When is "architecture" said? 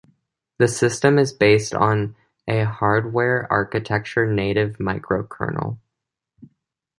3.51-4.25